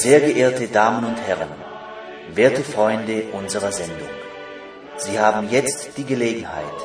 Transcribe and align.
Sehr 0.00 0.20
geehrte 0.20 0.68
Damen 0.68 1.04
und 1.04 1.16
Herren, 1.16 1.48
werte 2.32 2.62
Freunde 2.62 3.24
unserer 3.32 3.72
Sendung, 3.72 4.08
Sie 4.96 5.18
haben 5.18 5.50
jetzt 5.50 5.98
die 5.98 6.04
Gelegenheit, 6.04 6.78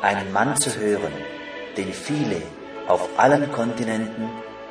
einen 0.00 0.32
Mann 0.32 0.56
zu 0.56 0.74
hören, 0.74 1.12
den 1.76 1.92
viele 1.92 2.40
auf 2.88 3.06
allen 3.18 3.52
Kontinenten 3.52 4.30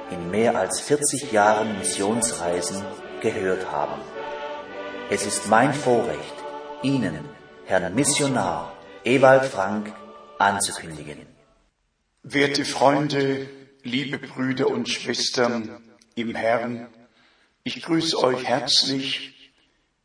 in 0.10 0.32
mehr 0.32 0.58
als 0.58 0.80
40 0.80 1.32
Jahren 1.32 1.78
Missionsreisen 1.78 2.82
gehört 3.22 3.72
haben. 3.72 4.02
Es 5.12 5.28
ist 5.28 5.48
mein 5.48 5.72
Vorrecht, 5.72 6.38
Ihnen, 6.82 7.20
Herrn 7.66 7.94
Missionar 7.94 8.74
Ewald 9.04 9.46
Frank, 9.46 9.94
anzukündigen. 10.40 11.28
Werte 12.24 12.66
Freunde, 12.66 13.48
liebe 13.84 14.18
Brüder 14.18 14.68
und 14.70 14.90
Schwestern 14.90 15.80
im 16.16 16.34
Herrn, 16.34 16.88
ich 17.66 17.82
grüße 17.82 18.18
euch 18.18 18.44
herzlich 18.44 19.52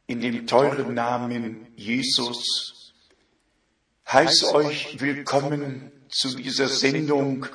in 0.07 0.21
dem 0.21 0.47
teuren 0.47 0.95
Namen 0.95 1.67
Jesus. 1.75 2.95
Heiße 4.07 4.55
euch 4.55 5.01
willkommen 5.01 5.91
zu 6.09 6.37
dieser 6.37 6.69
Sendung. 6.69 7.47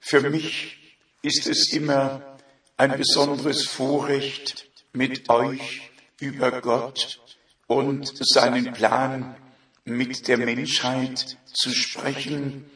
Für 0.00 0.28
mich 0.28 0.78
ist 1.22 1.46
es 1.46 1.72
immer 1.72 2.38
ein 2.76 2.98
besonderes 2.98 3.68
Vorrecht, 3.68 4.68
mit 4.92 5.28
euch 5.28 5.90
über 6.18 6.60
Gott 6.60 7.20
und 7.68 8.10
seinen 8.26 8.72
Plan 8.72 9.36
mit 9.84 10.26
der 10.26 10.38
Menschheit 10.38 11.36
zu 11.52 11.72
sprechen. 11.72 12.68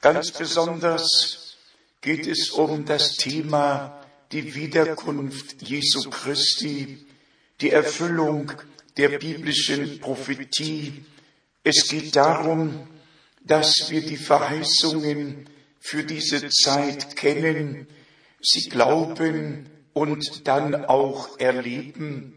Ganz 0.00 0.32
besonders 0.32 1.56
geht 2.00 2.26
es 2.26 2.50
um 2.50 2.86
das 2.86 3.16
Thema 3.16 4.03
die 4.34 4.56
Wiederkunft 4.56 5.62
Jesu 5.62 6.10
Christi, 6.10 7.06
die 7.60 7.70
Erfüllung 7.70 8.50
der 8.96 9.10
biblischen 9.20 10.00
Prophetie. 10.00 11.04
Es 11.62 11.86
geht 11.86 12.16
darum, 12.16 12.88
dass 13.44 13.90
wir 13.90 14.00
die 14.00 14.16
Verheißungen 14.16 15.48
für 15.78 16.02
diese 16.02 16.48
Zeit 16.48 17.14
kennen, 17.14 17.86
sie 18.40 18.68
glauben 18.68 19.70
und 19.92 20.48
dann 20.48 20.84
auch 20.84 21.38
erleben. 21.38 22.34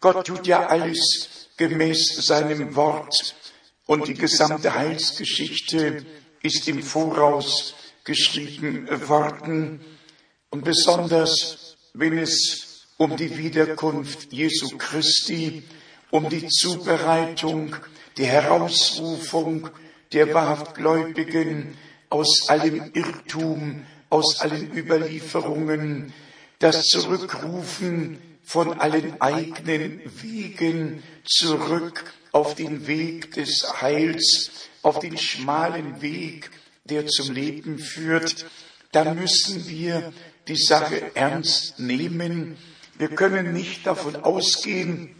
Gott 0.00 0.26
tut 0.26 0.46
ja 0.46 0.66
alles 0.66 1.50
gemäß 1.58 2.24
seinem 2.26 2.74
Wort 2.74 3.36
und 3.84 4.08
die 4.08 4.14
gesamte 4.14 4.74
Heilsgeschichte 4.74 6.06
ist 6.40 6.66
im 6.68 6.82
Voraus 6.82 7.74
geschrieben 8.04 8.88
worden. 9.08 9.84
Und 10.50 10.64
besonders, 10.64 11.76
wenn 11.94 12.18
es 12.18 12.86
um 12.96 13.16
die 13.16 13.36
Wiederkunft 13.36 14.32
Jesu 14.32 14.76
Christi, 14.78 15.62
um 16.10 16.28
die 16.28 16.46
Zubereitung, 16.48 17.76
die 18.16 18.26
Herausrufung 18.26 19.68
der 20.12 20.32
Wahrhaftgläubigen 20.32 21.76
aus 22.08 22.48
allem 22.48 22.92
Irrtum, 22.94 23.84
aus 24.08 24.40
allen 24.40 24.76
Überlieferungen, 24.76 26.12
das 26.58 26.84
Zurückrufen 26.84 28.18
von 28.42 28.80
allen 28.80 29.20
eigenen 29.20 30.00
Wegen 30.22 31.02
zurück 31.24 32.14
auf 32.32 32.54
den 32.54 32.86
Weg 32.86 33.32
des 33.32 33.66
Heils, 33.80 34.50
auf 34.82 35.00
den 35.00 35.18
schmalen 35.18 36.00
Weg, 36.00 36.50
der 36.84 37.06
zum 37.06 37.34
Leben 37.34 37.78
führt, 37.78 38.46
dann 38.92 39.18
müssen 39.18 39.68
wir 39.68 40.12
die 40.48 40.56
Sache 40.56 41.14
ernst 41.14 41.78
nehmen. 41.78 42.56
Wir 42.98 43.08
können 43.08 43.52
nicht 43.52 43.86
davon 43.86 44.16
ausgehen, 44.16 45.14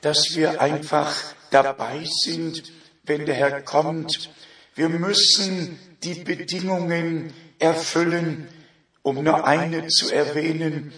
dass 0.00 0.36
wir 0.36 0.60
einfach 0.60 1.14
dabei 1.50 2.04
sind, 2.04 2.72
wenn 3.04 3.26
der 3.26 3.34
Herr 3.34 3.62
kommt. 3.62 4.30
Wir 4.74 4.88
müssen 4.88 5.78
die 6.02 6.14
Bedingungen 6.14 7.32
erfüllen, 7.58 8.48
um 9.02 9.22
nur 9.22 9.46
eine 9.46 9.86
zu 9.86 10.12
erwähnen. 10.12 10.92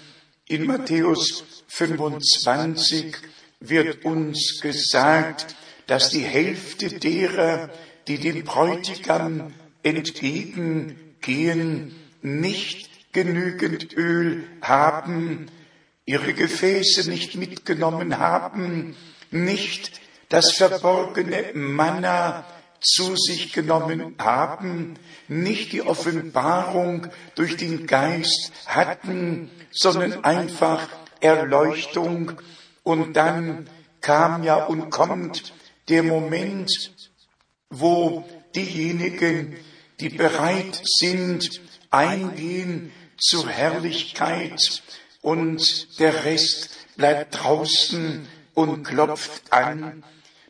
In 0.47 0.67
Matthäus 0.67 1.45
25 1.69 3.17
wird 3.61 4.05
uns 4.05 4.61
gesagt, 4.61 5.55
dass 5.87 6.11
die 6.11 6.23
Hälfte 6.23 6.99
derer, 6.99 7.71
die 8.09 8.19
dem 8.19 8.43
Bräutigam 8.45 9.53
entgegengehen, 9.83 11.95
nicht 12.23 12.96
genügend 13.17 13.97
Öl 13.97 14.45
haben, 14.61 15.47
ihre 16.05 16.35
Gefäße 16.35 17.09
nicht 17.09 17.35
mitgenommen 17.35 18.19
haben, 18.19 18.95
nicht 19.31 20.03
das 20.29 20.53
verborgene 20.53 21.47
Manna 21.55 22.45
zu 22.79 23.17
sich 23.17 23.55
genommen 23.55 24.17
haben, 24.19 24.99
nicht 25.29 25.73
die 25.73 25.81
Offenbarung 25.81 27.07
durch 27.37 27.57
den 27.57 27.87
Geist 27.87 28.53
hatten, 28.67 29.51
sondern 29.71 30.23
einfach 30.23 30.87
Erleuchtung. 31.21 32.33
Und 32.83 33.17
dann 33.17 33.67
kam 34.03 34.45
ja 34.45 34.57
und 34.57 34.91
kommt 34.91 35.55
der 35.89 36.03
Moment, 36.03 36.71
wo 37.71 38.29
diejenigen, 38.55 39.57
die 40.01 40.11
bereit 40.11 40.83
sind, 40.85 41.63
eingehen 41.91 42.93
zur 43.19 43.49
Herrlichkeit 43.49 44.83
und 45.23 45.99
der 45.99 46.25
Rest 46.25 46.71
bleibt 46.97 47.43
draußen 47.43 48.27
und 48.55 48.85
klopft 48.85 49.53
an. 49.53 50.05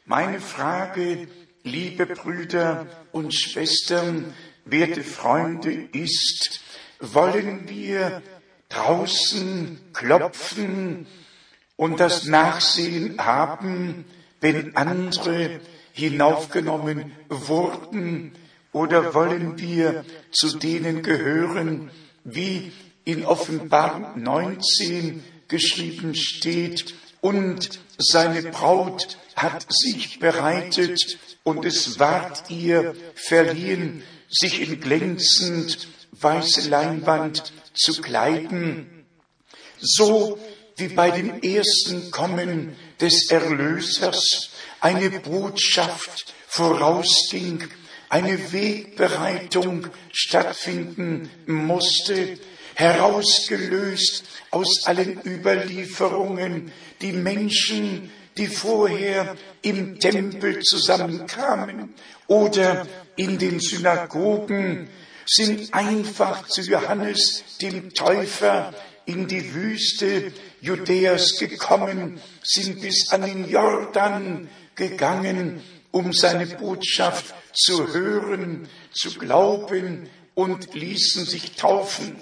Meine 0.05 0.41
Frage, 0.41 1.29
liebe 1.63 2.07
Brüder 2.07 2.87
und 3.13 3.35
Schwestern, 3.35 4.35
werte 4.65 5.03
Freunde, 5.03 5.73
ist, 5.73 6.61
wollen 7.01 7.69
wir 7.69 8.23
draußen 8.69 9.81
klopfen 9.93 11.07
und 11.77 12.01
das 12.01 12.25
Nachsehen 12.25 13.25
haben, 13.25 14.05
wenn 14.41 14.77
andere 14.77 15.61
hinaufgenommen 15.93 17.13
wurden, 17.29 18.33
oder 18.73 19.15
wollen 19.15 19.59
wir 19.59 20.05
zu 20.33 20.59
denen 20.59 21.03
gehören, 21.03 21.91
wie 22.27 22.73
in 23.05 23.25
Offenbarung 23.25 24.23
19 24.23 25.25
geschrieben 25.49 26.15
steht, 26.15 26.95
und 27.27 27.81
seine 27.99 28.43
Braut 28.43 29.19
hat 29.35 29.67
sich 29.69 30.21
bereitet 30.21 31.19
und 31.43 31.65
es 31.65 31.99
ward 31.99 32.51
ihr 32.51 32.95
verliehen, 33.15 34.05
sich 34.29 34.61
in 34.61 34.81
glänzend 34.81 35.89
weiße 36.13 36.69
Leinwand 36.69 37.53
zu 37.75 38.01
kleiden, 38.01 39.07
so 39.81 40.39
wie 40.77 40.89
bei 40.89 41.11
dem 41.11 41.41
ersten 41.43 42.11
Kommen 42.13 42.77
des 43.01 43.31
Erlösers 43.31 44.51
eine 44.81 45.11
Botschaft 45.11 46.33
vorausging, 46.47 47.69
eine 48.09 48.53
Wegbereitung 48.53 49.89
stattfinden 50.13 51.31
musste, 51.47 52.39
herausgelöst 52.75 54.25
aus 54.51 54.83
allen 54.85 55.21
Überlieferungen, 55.25 56.73
die 57.01 57.13
Menschen, 57.13 58.11
die 58.37 58.49
vorher 58.49 59.35
im 59.63 59.99
Tempel 59.99 60.61
zusammenkamen 60.61 61.95
oder 62.27 62.87
in 63.17 63.39
den 63.39 63.61
Synagogen, 63.61 64.89
sind 65.25 65.73
einfach 65.75 66.47
zu 66.47 66.61
Johannes 66.61 67.43
dem 67.61 67.95
Täufer 67.95 68.75
in 69.07 69.27
die 69.27 69.55
Wüste 69.55 70.33
Judäas 70.61 71.39
gekommen, 71.39 72.21
sind 72.43 72.81
bis 72.81 73.11
an 73.11 73.23
den 73.23 73.49
Jordan 73.49 74.49
gegangen, 74.75 75.63
um 75.91 76.13
seine 76.13 76.47
Botschaft 76.47 77.35
zu 77.57 77.93
hören, 77.93 78.69
zu 78.93 79.15
glauben 79.15 80.09
und 80.35 80.75
ließen 80.75 81.25
sich 81.25 81.53
taufen. 81.53 82.17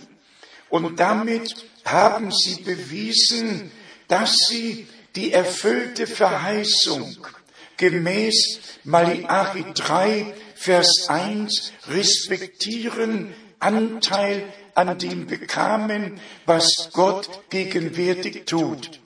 Und 0.70 1.00
damit 1.00 1.54
haben 1.84 2.32
sie 2.32 2.62
bewiesen, 2.62 3.70
dass 4.08 4.36
sie 4.48 4.86
die 5.16 5.32
erfüllte 5.32 6.06
Verheißung 6.06 7.16
gemäß 7.76 8.60
Malachi 8.84 9.64
3, 9.74 10.34
Vers 10.54 11.06
1 11.08 11.72
respektieren, 11.88 13.34
Anteil 13.58 14.44
an 14.74 14.98
dem 14.98 15.26
bekamen, 15.26 16.20
was 16.46 16.90
Gott 16.92 17.28
gegenwärtig 17.50 18.46
tut. 18.46 19.00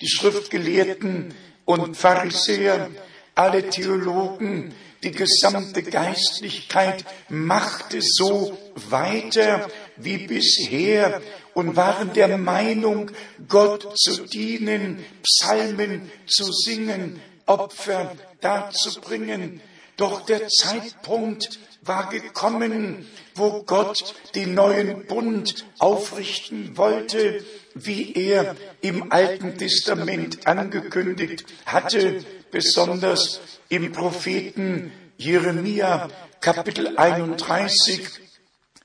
Die 0.00 0.08
Schriftgelehrten 0.08 1.34
und 1.64 1.96
Pharisäer, 1.96 2.90
alle 3.34 3.68
Theologen, 3.70 4.74
die 5.02 5.10
gesamte 5.10 5.82
Geistlichkeit 5.82 7.04
machte 7.28 8.00
so 8.00 8.56
weiter, 8.74 9.68
wie 9.96 10.18
bisher 10.18 11.20
und 11.54 11.76
waren 11.76 12.12
der 12.12 12.38
Meinung, 12.38 13.10
Gott 13.48 13.98
zu 13.98 14.26
dienen, 14.26 15.04
Psalmen 15.22 16.10
zu 16.26 16.52
singen, 16.52 17.20
Opfer 17.46 18.16
darzubringen. 18.40 19.60
Doch 19.96 20.24
der 20.24 20.48
Zeitpunkt 20.48 21.58
war 21.82 22.08
gekommen, 22.08 23.08
wo 23.34 23.64
Gott 23.64 24.14
den 24.36 24.54
neuen 24.54 25.06
Bund 25.06 25.66
aufrichten 25.78 26.76
wollte, 26.76 27.44
wie 27.74 28.12
er 28.14 28.56
im 28.80 29.10
Alten 29.10 29.58
Testament 29.58 30.46
angekündigt 30.46 31.44
hatte, 31.66 32.24
besonders 32.52 33.40
im 33.68 33.90
Propheten 33.90 34.92
Jeremia 35.16 36.08
Kapitel 36.40 36.96
31. 36.96 38.08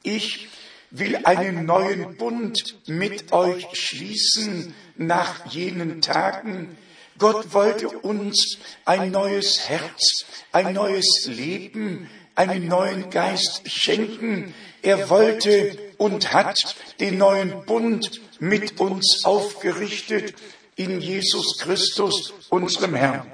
Ich 0.02 0.48
will 0.90 1.18
einen 1.24 1.66
neuen 1.66 2.18
Bund 2.18 2.78
mit 2.88 3.32
euch 3.32 3.68
schließen 3.74 4.74
nach 4.96 5.46
jenen 5.52 6.02
Tagen. 6.02 6.78
Gott 7.20 7.54
wollte 7.54 7.90
uns 7.90 8.58
ein 8.86 9.12
neues 9.12 9.68
Herz, 9.68 10.26
ein 10.52 10.74
neues 10.74 11.28
Leben, 11.28 12.10
einen 12.38 12.68
neuen 12.68 13.10
Geist 13.10 13.64
schenken. 13.66 14.54
Er 14.82 15.10
wollte 15.10 15.78
und 15.98 16.32
hat 16.34 16.58
den 17.00 17.18
neuen 17.18 17.66
Bund 17.66 18.22
mit 18.40 18.80
uns 18.80 19.26
aufgerichtet 19.26 20.36
in 20.76 21.02
Jesus 21.02 21.58
Christus, 21.58 22.34
unserem 22.50 22.94
Herrn. 22.94 23.32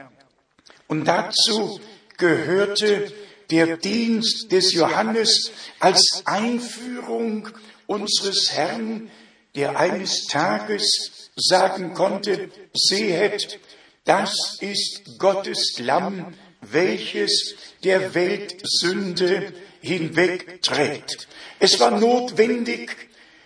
Und 0.88 1.06
dazu 1.06 1.82
gehörte 2.18 3.12
der 3.52 3.76
Dienst 3.78 4.52
des 4.52 4.74
Johannes 4.74 5.52
als 5.80 6.24
Einführung 6.26 7.50
unseres 7.86 8.54
Herrn, 8.54 9.12
der 9.56 9.78
eines 9.78 10.28
Tages 10.28 11.30
sagen 11.36 11.94
konnte, 11.94 12.50
sehet, 12.74 13.60
das 14.06 14.58
ist 14.62 15.20
Gottes 15.20 15.76
Lamm, 15.80 16.34
welches 16.72 17.56
der 17.84 18.14
Welt 18.16 18.62
Sünde 18.64 19.54
hinwegträgt. 19.82 21.28
Es 21.60 21.80
war 21.80 21.92
notwendig, 21.92 22.96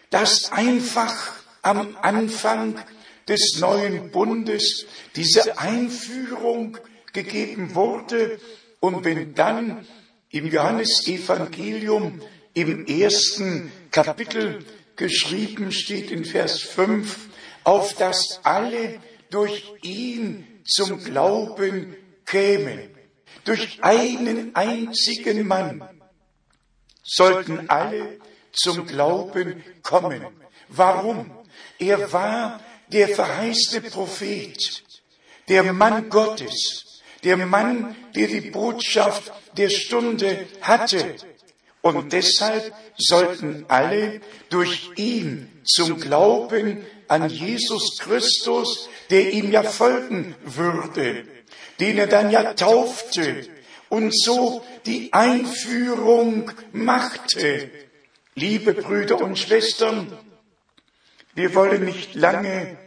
dass 0.10 0.52
einfach 0.52 1.36
am 1.62 1.98
Anfang 2.02 2.80
des 3.28 3.58
neuen 3.60 4.12
Bundes 4.12 4.86
diese 5.16 5.60
Einführung 5.60 6.78
gegeben 7.14 7.75
wurde. 7.75 8.40
Und 8.80 9.04
wenn 9.04 9.34
dann 9.34 9.86
im 10.30 10.48
Johannesevangelium 10.48 12.22
im 12.54 12.86
ersten 12.86 13.72
Kapitel 13.92 14.66
geschrieben 14.96 15.72
steht 15.72 16.12
in 16.12 16.25
Vers 16.25 16.62
5, 16.62 17.18
auf 17.64 17.94
dass 17.96 18.40
alle 18.44 19.00
durch 19.30 19.64
ihn 19.81 20.48
zum 20.66 21.04
Glauben 21.04 21.96
kämen. 22.25 22.97
Durch 23.44 23.84
einen 23.84 24.56
einzigen 24.56 25.48
Mann 25.48 25.88
sollten 27.04 27.70
alle 27.70 28.20
zum 28.52 28.86
Glauben 28.86 29.64
kommen. 29.82 30.26
Warum? 30.68 31.32
Er 31.80 32.12
war 32.12 32.60
der 32.92 33.10
verheißte 33.10 33.82
Prophet, 33.82 34.84
der 35.48 35.72
Mann 35.74 36.10
Gottes, 36.10 37.02
der 37.24 37.38
Mann, 37.38 37.96
der 38.16 38.28
die 38.28 38.52
Botschaft 38.52 39.32
der 39.56 39.70
Stunde 39.70 40.48
hatte. 40.62 41.16
Und 41.82 42.12
deshalb 42.12 42.74
sollten 42.98 43.66
alle 43.68 44.22
durch 44.50 44.92
ihn 44.96 45.62
zum 45.64 46.00
Glauben 46.00 46.86
an 47.08 47.30
Jesus 47.30 47.98
Christus, 48.00 48.90
der 49.10 49.32
ihm 49.32 49.52
ja 49.52 49.64
folgen 49.64 50.36
würde, 50.44 51.26
den 51.80 51.98
er 51.98 52.08
dann 52.08 52.32
ja 52.32 52.54
taufte 52.54 53.48
und 53.90 54.12
so 54.18 54.64
die 54.86 55.14
Einführung 55.14 56.52
machte. 56.72 57.70
Liebe 58.36 58.74
Brüder 58.74 59.20
und 59.22 59.38
Schwestern, 59.38 60.18
wir 61.34 61.56
wollen 61.56 61.86
nicht 61.86 62.16
lange 62.16 62.78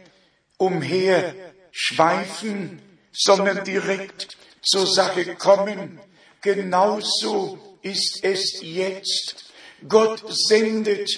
umher 0.57 1.33
schweifen, 1.71 2.81
sondern 3.11 3.63
direkt 3.63 4.37
zur 4.61 4.85
Sache 4.85 5.35
kommen. 5.35 5.99
Genauso 6.41 7.77
ist 7.81 8.19
es 8.23 8.59
jetzt. 8.61 9.51
Gott 9.87 10.23
sendet 10.27 11.09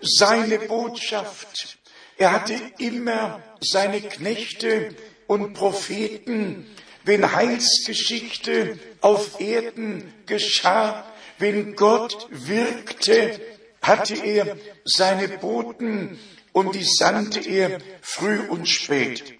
seine 0.00 0.58
Botschaft. 0.60 1.78
Er 2.16 2.32
hatte 2.32 2.58
immer 2.78 3.42
seine 3.60 4.00
Knechte 4.00 4.94
und 5.26 5.54
Propheten, 5.54 6.66
wenn 7.06 7.32
Heilsgeschichte 7.32 8.78
auf 9.00 9.40
Erden 9.40 10.12
geschah, 10.26 11.04
wenn 11.38 11.76
Gott 11.76 12.26
wirkte, 12.30 13.40
hatte 13.80 14.16
er 14.16 14.56
seine 14.84 15.28
Boten 15.28 16.18
und 16.52 16.74
die 16.74 16.84
sandte 16.84 17.40
er 17.40 17.78
früh 18.02 18.40
und 18.40 18.68
spät. 18.68 19.38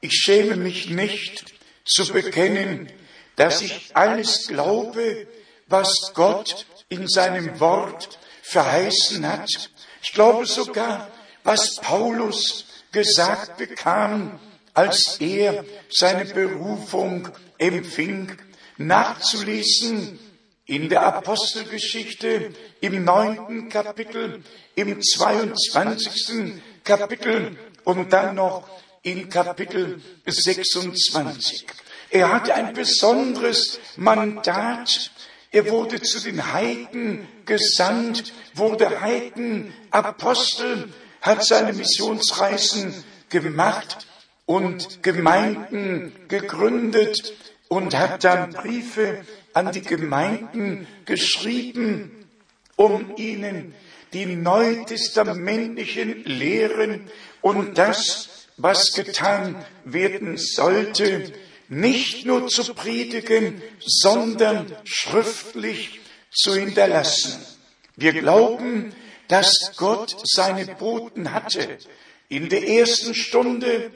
Ich 0.00 0.12
schäme 0.12 0.56
mich 0.56 0.88
nicht 0.88 1.44
zu 1.84 2.10
bekennen, 2.10 2.90
dass 3.36 3.60
ich 3.60 3.90
alles 3.94 4.48
glaube, 4.48 5.26
was 5.66 6.12
Gott 6.14 6.66
in 6.88 7.06
seinem 7.08 7.60
Wort 7.60 8.18
verheißen 8.42 9.26
hat. 9.26 9.70
Ich 10.02 10.12
glaube 10.12 10.46
sogar, 10.46 11.10
was 11.44 11.76
Paulus 11.76 12.64
gesagt 12.92 13.58
bekam, 13.58 14.40
als 14.74 15.16
er 15.20 15.64
seine 15.90 16.24
Berufung 16.24 17.28
empfing, 17.58 18.36
nachzulesen 18.76 20.18
in 20.66 20.88
der 20.88 21.02
Apostelgeschichte 21.02 22.52
im 22.80 23.04
neunten 23.04 23.68
Kapitel, 23.68 24.42
im 24.76 25.02
22. 25.02 26.62
Kapitel 26.84 27.58
und 27.84 28.12
dann 28.12 28.36
noch 28.36 28.68
in 29.02 29.28
Kapitel 29.28 30.00
26. 30.26 31.66
Er 32.10 32.32
hatte 32.32 32.54
ein 32.54 32.72
besonderes 32.72 33.78
Mandat. 33.96 35.10
Er 35.52 35.68
wurde 35.68 36.00
zu 36.00 36.20
den 36.20 36.52
Heiden 36.52 37.26
gesandt, 37.44 38.32
wurde 38.54 39.00
Heidenapostel, 39.00 40.92
hat 41.20 41.44
seine 41.44 41.72
Missionsreisen 41.72 43.04
gemacht 43.28 44.06
und 44.50 45.04
Gemeinden 45.04 46.12
gegründet 46.26 47.34
und 47.68 47.96
hat 47.96 48.24
dann 48.24 48.50
Briefe 48.50 49.24
an 49.52 49.70
die 49.70 49.80
Gemeinden 49.80 50.88
geschrieben, 51.04 52.26
um 52.74 53.14
ihnen 53.16 53.74
die 54.12 54.26
neutestamentlichen 54.26 56.24
Lehren 56.24 57.08
und 57.40 57.78
das, 57.78 58.48
was 58.56 58.90
getan 58.92 59.54
werden 59.84 60.36
sollte, 60.36 61.32
nicht 61.68 62.26
nur 62.26 62.48
zu 62.48 62.74
predigen, 62.74 63.62
sondern 63.78 64.74
schriftlich 64.82 66.00
zu 66.32 66.56
hinterlassen. 66.56 67.38
Wir 67.94 68.14
glauben, 68.14 68.92
dass 69.28 69.74
Gott 69.76 70.16
seine 70.24 70.66
Boten 70.66 71.32
hatte. 71.32 71.78
In 72.28 72.48
der 72.48 72.66
ersten 72.68 73.14
Stunde 73.14 73.92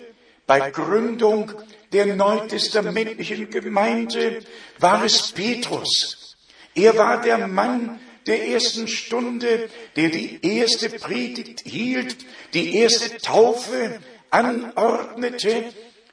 bei 0.47 0.71
Gründung 0.71 1.53
der 1.93 2.15
neutestamentlichen 2.15 3.51
Gemeinde 3.51 4.41
war 4.79 5.05
es 5.05 5.33
Petrus. 5.33 6.37
Er 6.75 6.97
war 6.97 7.23
der 7.23 7.47
Mann 7.47 8.01
der 8.27 8.49
ersten 8.49 8.89
Stunde, 8.89 9.69
der 9.97 10.09
die 10.09 10.41
erste 10.43 10.91
Predigt 10.91 11.61
hielt, 11.61 12.17
die 12.53 12.77
erste 12.77 13.19
Taufe 13.19 14.01
anordnete, 14.31 15.73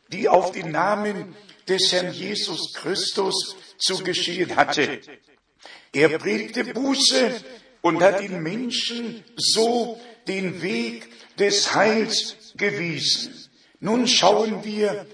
die 0.10 0.30
auf 0.30 0.52
den 0.52 0.72
Namen 0.72 1.36
des 1.68 1.92
Herrn 1.92 2.14
Jesus 2.14 2.74
Christus 2.74 3.56
zu 3.78 4.04
geschehen 4.04 4.56
hatte. 4.56 5.00
Er 5.94 6.10
predigte 6.20 6.66
Buße 6.66 7.42
und 7.82 8.02
hat 8.02 8.20
den 8.20 8.44
Menschen 8.44 9.24
so 9.36 10.00
den 10.28 10.62
Weg 10.62 11.08
des 11.38 11.74
Heils 11.74 12.54
gewiesen. 12.56 13.50
Nun 13.82 14.08
schauen 14.08 14.64
wir 14.64 15.06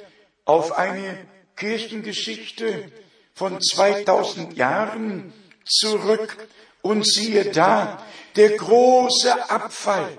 auf 0.45 0.73
eine 0.77 1.25
Kirchengeschichte 1.55 2.91
von 3.33 3.61
2000 3.61 4.55
Jahren 4.57 5.33
zurück 5.65 6.37
und 6.81 7.07
siehe 7.07 7.45
da, 7.51 8.03
der 8.35 8.51
große 8.57 9.49
Abfall, 9.49 10.09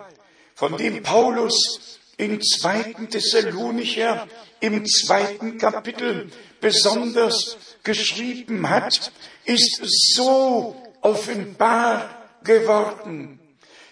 von 0.55 0.77
dem 0.77 1.03
Paulus 1.03 1.99
im 2.17 2.41
zweiten 2.43 3.11
Thessalonicher 3.11 4.27
im 4.61 4.85
zweiten 4.87 5.59
Kapitel 5.59 6.31
besonders 6.61 7.57
geschrieben 7.85 8.69
hat, 8.69 9.13
ist 9.45 9.81
so 10.15 10.75
offenbar 11.01 12.27
geworden. 12.43 13.39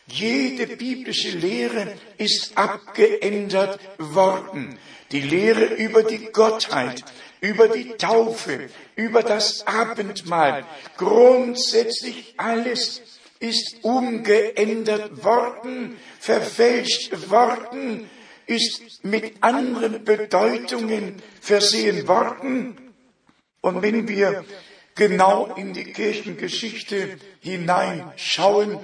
Jede 0.09 0.77
biblische 0.77 1.31
Lehre 1.31 1.95
ist 2.17 2.57
abgeändert 2.57 3.81
worden. 3.99 4.79
Die 5.11 5.21
Lehre 5.21 5.65
über 5.75 6.05
die 6.05 6.27
Gottheit, 6.27 7.05
über 7.41 7.69
die 7.69 7.91
Taufe, 7.97 8.69
über 8.95 9.23
das 9.23 9.67
Abendmahl, 9.67 10.65
grundsätzlich 10.97 12.35
alles 12.37 13.03
ist 13.41 13.79
umgeändert 13.83 15.25
worden, 15.25 15.97
verfälscht 16.19 17.31
worden, 17.31 18.09
ist 18.47 19.05
mit 19.05 19.35
anderen 19.43 20.05
Bedeutungen 20.05 21.23
versehen 21.41 22.07
worden. 22.09 22.77
Und 23.61 23.83
wenn 23.83 24.09
wir 24.09 24.45
genau 24.95 25.53
in 25.57 25.73
die 25.73 25.93
Kirchengeschichte 25.93 27.19
hineinschauen, 27.41 28.79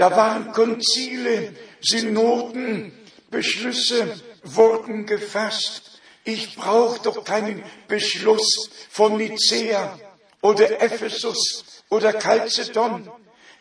da 0.00 0.16
waren 0.16 0.50
Konzile, 0.52 1.52
Synoden, 1.82 2.90
Beschlüsse 3.30 4.18
wurden 4.42 5.04
gefasst. 5.04 6.00
Ich 6.24 6.56
brauche 6.56 7.02
doch 7.02 7.22
keinen 7.22 7.62
Beschluss 7.86 8.70
von 8.88 9.18
Nicea 9.18 10.00
oder 10.40 10.80
Ephesus 10.80 11.82
oder 11.90 12.18
Chalcedon. 12.18 13.10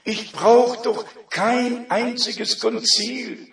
Ich 0.05 0.31
brauche 0.31 0.81
doch 0.81 1.05
kein 1.29 1.91
einziges 1.91 2.57
Konzil. 2.59 3.51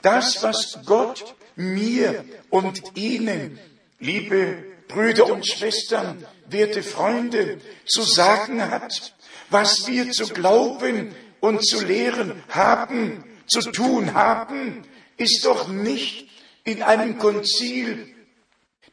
Das, 0.00 0.44
was 0.44 0.78
Gott 0.86 1.34
mir 1.56 2.24
und 2.50 2.96
Ihnen, 2.96 3.58
liebe 3.98 4.62
Brüder 4.86 5.26
und 5.26 5.44
Schwestern, 5.44 6.24
werte 6.46 6.84
Freunde, 6.84 7.60
zu 7.84 8.02
sagen 8.02 8.70
hat, 8.70 9.12
was 9.50 9.88
wir 9.88 10.12
zu 10.12 10.28
glauben 10.28 11.14
und 11.46 11.64
zu 11.64 11.84
lehren 11.84 12.42
haben, 12.48 13.22
zu 13.46 13.60
tun 13.70 14.14
haben, 14.14 14.82
ist 15.16 15.44
doch 15.44 15.68
nicht 15.68 16.28
in 16.64 16.82
einem 16.82 17.18
Konzil 17.18 18.12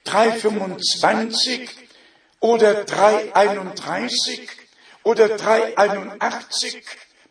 325 0.04 1.68
oder 2.40 2.84
331 2.84 4.48
oder 5.02 5.30
381 5.30 6.84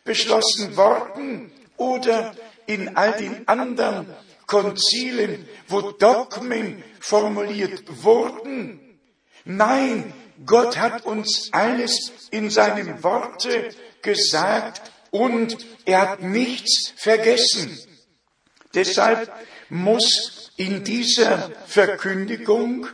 beschlossen 0.03 0.75
worden 0.75 1.53
oder 1.77 2.35
in 2.65 2.97
all 2.97 3.13
den 3.13 3.47
anderen 3.47 4.07
Konzilen, 4.45 5.47
wo 5.69 5.91
Dogmen 5.91 6.83
formuliert 6.99 8.03
wurden. 8.03 8.99
Nein, 9.45 10.13
Gott 10.45 10.77
hat 10.77 11.05
uns 11.05 11.47
alles 11.53 12.11
in 12.29 12.49
seinem 12.49 13.01
Worte 13.03 13.69
gesagt 14.01 14.92
und 15.13 15.57
er 15.85 16.01
hat 16.01 16.23
nichts 16.23 16.91
vergessen. 16.95 17.77
Deshalb 18.73 19.31
muss 19.69 20.51
in 20.57 20.83
dieser 20.83 21.51
Verkündigung 21.67 22.87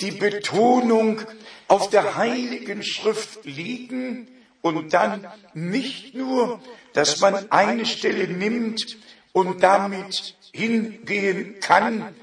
die 0.00 0.12
Betonung 0.12 1.22
auf 1.66 1.90
der 1.90 2.14
Heiligen 2.14 2.84
Schrift 2.84 3.44
liegen 3.44 4.28
und 4.62 4.92
dann 4.92 5.26
nicht 5.54 6.14
nur, 6.14 6.60
dass 6.92 7.18
man 7.18 7.50
eine 7.50 7.84
Stelle 7.84 8.28
nimmt 8.28 8.96
und 9.32 9.64
damit 9.64 10.36
hingehen 10.52 11.58
kann, 11.60 12.14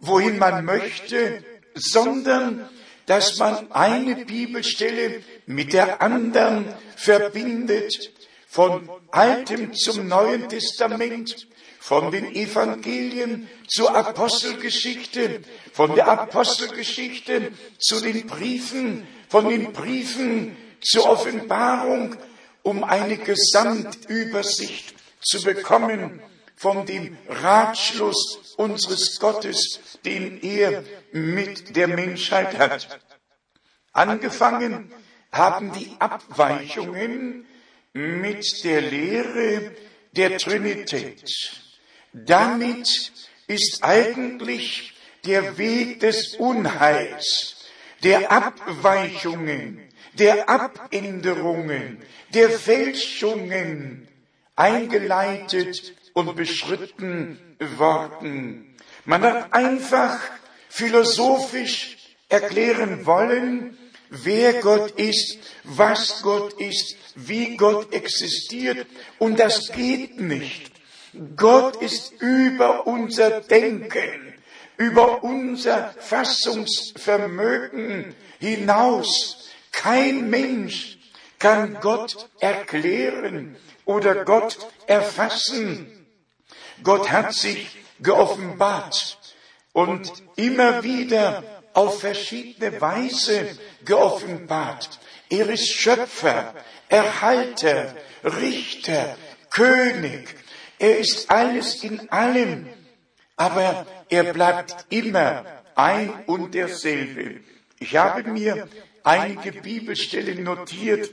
wohin 0.00 0.38
man 0.38 0.64
möchte, 0.64 1.44
sondern 1.74 2.68
dass 3.06 3.38
man 3.38 3.70
eine 3.70 4.24
Bibelstelle 4.24 5.22
mit 5.46 5.72
der 5.72 6.02
anderen 6.02 6.64
verbindet, 6.96 8.12
von 8.52 8.86
Altem 9.10 9.72
zum 9.72 10.08
Neuen 10.08 10.46
Testament, 10.46 11.48
von 11.80 12.10
den 12.10 12.34
Evangelien 12.34 13.48
zur 13.66 13.96
Apostelgeschichte, 13.96 15.40
von 15.72 15.94
der 15.94 16.06
Apostelgeschichte 16.06 17.50
zu 17.78 18.02
den 18.02 18.26
Briefen, 18.26 19.08
von 19.30 19.48
den 19.48 19.72
Briefen 19.72 20.54
zur 20.82 21.08
Offenbarung, 21.08 22.14
um 22.62 22.84
eine 22.84 23.16
Gesamtübersicht 23.16 24.96
zu 25.22 25.42
bekommen 25.42 26.20
von 26.54 26.84
dem 26.84 27.16
Ratschluss 27.30 28.54
unseres 28.58 29.18
Gottes, 29.18 29.80
den 30.04 30.42
er 30.42 30.84
mit 31.12 31.74
der 31.74 31.88
Menschheit 31.88 32.58
hat. 32.58 33.00
Angefangen 33.92 34.92
haben 35.32 35.72
die 35.72 35.90
Abweichungen 35.98 37.46
mit 37.92 38.64
der 38.64 38.80
Lehre 38.80 39.72
der 40.12 40.38
Trinität. 40.38 41.30
Damit 42.12 42.88
ist 43.46 43.78
eigentlich 43.82 44.94
der 45.24 45.58
Weg 45.58 46.00
des 46.00 46.36
Unheils, 46.36 47.56
der 48.02 48.30
Abweichungen, 48.32 49.88
der 50.14 50.48
Abänderungen, 50.48 52.02
der 52.34 52.50
Fälschungen 52.50 54.08
eingeleitet 54.56 55.94
und 56.12 56.36
beschritten 56.36 57.56
worden. 57.76 58.76
Man 59.04 59.22
hat 59.22 59.52
einfach 59.52 60.18
philosophisch 60.68 61.96
erklären 62.28 63.06
wollen, 63.06 63.78
wer 64.12 64.60
Gott 64.60 64.92
ist, 64.92 65.38
was 65.64 66.22
Gott 66.22 66.52
ist, 66.60 66.94
wie 67.14 67.56
Gott 67.56 67.92
existiert, 67.94 68.86
und 69.18 69.38
das 69.38 69.70
geht 69.72 70.18
nicht. 70.20 70.72
Gott 71.36 71.82
ist 71.82 72.12
über 72.20 72.86
unser 72.86 73.40
Denken, 73.40 74.34
über 74.76 75.24
unser 75.24 75.94
Fassungsvermögen 75.98 78.14
hinaus. 78.38 79.48
Kein 79.72 80.30
Mensch 80.30 80.98
kann 81.38 81.78
Gott 81.80 82.28
erklären 82.40 83.56
oder 83.84 84.24
Gott 84.24 84.58
erfassen. 84.86 86.06
Gott 86.82 87.10
hat 87.10 87.34
sich 87.34 87.76
geoffenbart 88.00 89.18
und 89.72 90.10
immer 90.36 90.82
wieder 90.82 91.44
auf 91.74 92.00
verschiedene 92.00 92.80
Weise 92.80 93.56
geoffenbart. 93.84 94.98
Er 95.28 95.48
ist 95.48 95.72
Schöpfer, 95.72 96.54
Erhalter, 96.88 97.94
Richter, 98.24 99.16
König, 99.50 100.28
er 100.78 100.98
ist 100.98 101.30
alles 101.30 101.84
in 101.84 102.10
allem, 102.10 102.66
aber 103.36 103.86
er 104.08 104.32
bleibt 104.32 104.86
immer 104.90 105.44
ein 105.76 106.12
und 106.26 106.54
derselbe. 106.54 107.40
Ich 107.78 107.96
habe 107.96 108.24
mir 108.24 108.68
einige 109.04 109.52
Bibelstellen 109.52 110.42
notiert, 110.42 111.10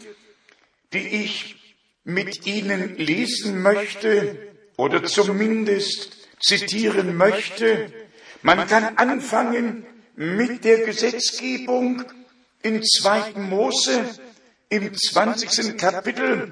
die 0.91 1.23
ich 1.23 1.55
mit 2.03 2.47
Ihnen 2.47 2.97
lesen 2.97 3.61
möchte 3.61 4.39
oder 4.75 5.03
zumindest 5.03 6.17
zitieren 6.39 7.15
möchte. 7.15 7.91
Man 8.41 8.67
kann 8.67 8.97
anfangen 8.97 9.85
mit 10.19 10.65
der 10.65 10.79
Gesetzgebung 10.79 12.03
in 12.61 12.83
2. 12.83 13.39
Mose 13.39 14.03
im 14.67 14.93
20. 14.93 15.77
Kapitel, 15.77 16.51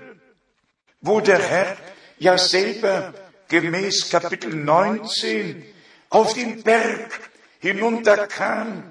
wo 1.02 1.20
der 1.20 1.40
Herr 1.40 1.78
ja 2.18 2.38
selber 2.38 3.14
gemäß 3.50 4.10
Kapitel 4.10 4.56
19 4.56 5.66
auf 6.10 6.34
den 6.34 6.64
Berg 6.64 7.30
hinunterkam 7.60 8.90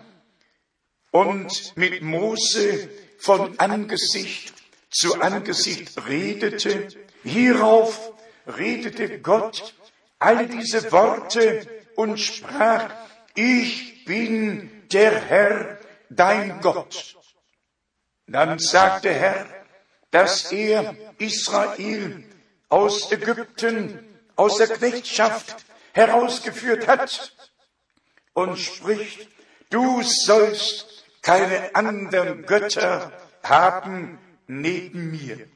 und 1.10 1.74
mit 1.74 2.02
Mose 2.02 2.90
von 3.18 3.58
Angesicht 3.58 4.52
zu 4.90 5.18
Angesicht 5.22 6.06
redete. 6.06 6.88
Hierauf 7.24 8.12
redete 8.46 9.20
Gott 9.20 9.72
alle 10.18 10.46
diese 10.46 10.92
Worte 10.92 11.66
und 11.94 12.20
sprach, 12.20 12.90
ich 13.34 13.95
bin 14.06 14.70
der 14.90 15.20
Herr, 15.20 15.78
dein 16.08 16.60
Gott. 16.62 17.16
Dann 18.26 18.58
sagte 18.58 19.12
Herr, 19.12 19.46
dass 20.10 20.50
er 20.50 20.96
Israel 21.18 22.24
aus 22.68 23.12
Ägypten, 23.12 23.98
aus 24.34 24.56
der 24.56 24.68
Knechtschaft 24.68 25.56
herausgeführt 25.92 26.86
hat 26.88 27.32
und 28.32 28.58
spricht, 28.58 29.28
du 29.70 30.02
sollst 30.02 31.04
keine 31.22 31.74
anderen 31.74 32.46
Götter 32.46 33.12
haben 33.42 34.18
neben 34.46 35.10
mir. 35.10 35.48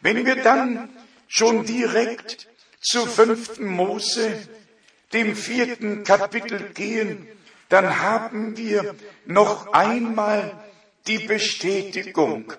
Wenn 0.00 0.24
wir 0.24 0.42
dann 0.42 0.88
schon 1.26 1.64
direkt 1.64 2.48
zu 2.80 3.06
fünften 3.06 3.66
Mose, 3.66 4.48
dem 5.12 5.34
vierten 5.34 6.04
Kapitel 6.04 6.70
gehen, 6.70 7.28
dann 7.68 8.00
haben 8.00 8.56
wir 8.56 8.94
noch 9.26 9.72
einmal 9.72 10.58
die 11.06 11.18
Bestätigung. 11.18 12.52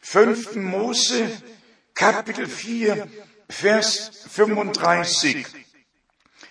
Fünften 0.00 0.64
Mose, 0.64 1.30
Kapitel 1.94 2.46
4, 2.46 3.08
Vers 3.48 4.10
35. 4.28 5.46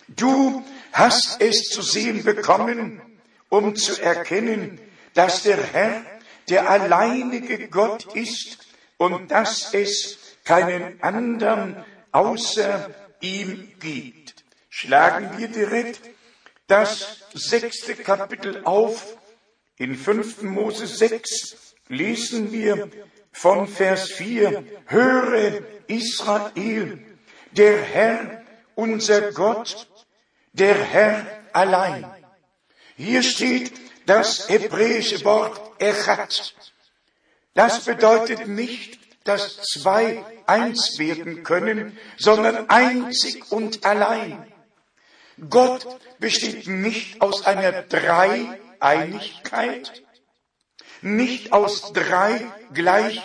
Du 0.07 0.63
hast 0.91 1.41
es 1.41 1.69
zu 1.69 1.81
sehen 1.81 2.23
bekommen, 2.23 3.01
um 3.49 3.75
zu 3.75 4.01
erkennen, 4.01 4.79
dass 5.13 5.43
der 5.43 5.61
Herr 5.61 6.05
der 6.49 6.69
alleinige 6.69 7.67
Gott 7.69 8.15
ist 8.15 8.67
und 8.97 9.31
dass 9.31 9.73
es 9.73 10.17
keinen 10.43 11.01
anderen 11.01 11.83
außer 12.11 12.89
ihm 13.21 13.71
gibt. 13.79 14.43
Schlagen 14.69 15.37
wir 15.37 15.47
direkt 15.47 16.01
das 16.69 17.17
sechste 17.33 17.95
Kapitel 17.95 18.61
auf. 18.63 19.17
In 19.77 19.95
5. 19.95 20.43
Mose 20.43 20.87
6 20.87 21.75
lesen 21.87 22.51
wir 22.51 22.89
von 23.31 23.67
Vers 23.67 24.11
4, 24.11 24.63
höre 24.85 25.61
Israel, 25.87 26.99
der 27.51 27.81
Herr, 27.81 28.43
unser 28.75 29.31
Gott, 29.31 29.87
der 30.53 30.75
Herr 30.75 31.25
allein. 31.53 32.05
Hier 32.97 33.23
steht 33.23 33.71
das 34.05 34.49
hebräische 34.49 35.23
Wort 35.23 35.59
Echat. 35.79 36.53
Das 37.53 37.85
bedeutet 37.85 38.47
nicht, 38.47 38.99
dass 39.23 39.57
zwei 39.57 40.23
eins 40.45 40.99
werden 40.99 41.43
können, 41.43 41.97
sondern 42.17 42.69
einzig 42.69 43.51
und 43.51 43.85
allein. 43.85 44.48
Gott 45.49 45.87
besteht 46.19 46.67
nicht 46.67 47.21
aus 47.21 47.45
einer 47.45 47.83
Dreieinigkeit, 47.83 50.03
nicht 51.01 51.53
aus 51.53 51.93
drei 51.93 52.45
gleich 52.73 53.21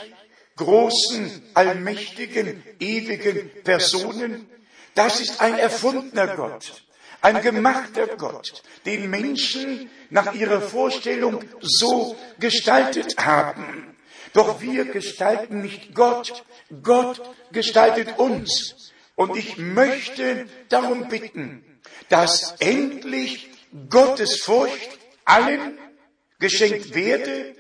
großen, 0.57 1.43
allmächtigen, 1.55 2.63
ewigen 2.79 3.51
Personen. 3.65 4.47
Das 4.95 5.21
ist 5.21 5.41
ein 5.41 5.59
erfundener 5.59 6.37
Gott, 6.37 6.85
ein 7.21 7.43
gemachter 7.43 8.07
Gott, 8.17 8.63
den 8.87 9.11
Menschen 9.11 9.91
nach 10.11 10.35
ihrer 10.35 10.61
Vorstellung 10.61 11.43
so 11.61 12.17
gestaltet 12.39 13.17
haben. 13.19 13.97
Doch 14.33 14.61
wir 14.61 14.85
gestalten 14.85 15.63
nicht 15.63 15.95
Gott, 15.95 16.45
Gott 16.83 17.21
gestaltet 17.53 18.19
uns. 18.19 18.93
Und 19.17 19.37
ich 19.37 19.59
möchte 19.59 20.47
darum 20.69 21.09
bitten, 21.09 21.74
dass 22.09 22.55
endlich 22.59 23.51
Gottes 23.89 24.41
Furcht 24.43 24.99
allen 25.25 25.79
geschenkt 26.39 26.95
werde, 26.95 27.55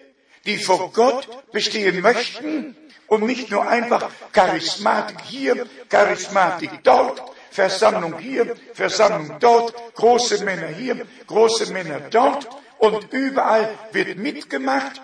die 0.46 0.58
vor 0.58 0.92
Gott 0.92 1.28
bestehen 1.52 2.00
möchten 2.00 2.76
und 3.06 3.24
nicht 3.24 3.50
nur 3.50 3.66
einfach 3.66 4.10
Charismatik 4.32 5.20
hier, 5.22 5.66
Charismatik 5.88 6.70
dort, 6.82 7.22
Versammlung 7.50 8.18
hier, 8.18 8.56
Versammlung 8.74 9.38
dort, 9.40 9.74
große 9.94 10.44
Männer 10.44 10.68
hier, 10.68 11.06
große 11.26 11.72
Männer 11.72 12.00
dort 12.10 12.48
und 12.78 13.12
überall 13.12 13.78
wird 13.92 14.18
mitgemacht, 14.18 15.00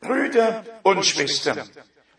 Brüder 0.00 0.64
und 0.82 1.04
Schwestern. 1.04 1.68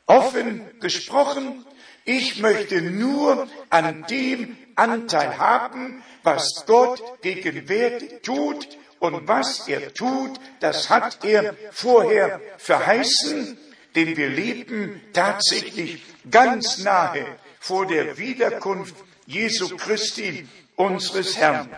Offen 0.06 0.80
gesprochen, 0.80 1.66
ich 2.06 2.40
möchte 2.40 2.82
nur 2.82 3.48
an 3.70 4.06
dem 4.10 4.58
Anteil 4.76 5.38
haben, 5.38 6.04
was 6.28 6.66
Gott 6.66 7.02
gegenwärtig 7.22 8.22
tut 8.22 8.68
und 9.00 9.28
was 9.30 9.70
er 9.70 9.94
tut, 9.94 10.34
das 10.60 10.90
hat 10.90 11.24
er 11.24 11.56
vorher 11.72 12.42
verheißen, 12.58 13.58
denn 13.96 14.18
wir 14.18 14.30
leben 14.30 15.02
tatsächlich 15.14 16.04
ganz 16.30 16.80
nahe 16.80 17.26
vor 17.62 17.86
der 17.86 18.18
Wiederkunft 18.18 18.96
Jesu 19.26 19.78
Christi, 19.78 20.46
unseres 20.76 21.38
Herrn. 21.38 21.70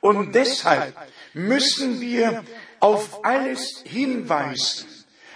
Und 0.00 0.34
deshalb 0.34 0.94
müssen 1.34 2.00
wir 2.00 2.44
auf 2.80 3.22
alles 3.22 3.82
hinweisen, 3.84 4.88